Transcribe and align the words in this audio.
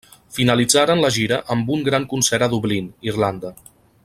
Finalitzaren 0.35 1.03
la 1.03 1.11
gira 1.17 1.39
amb 1.57 1.71
un 1.77 1.87
gran 1.91 2.09
concert 2.15 2.47
a 2.49 2.51
Dublín, 2.55 2.93
Irlanda. 3.13 3.55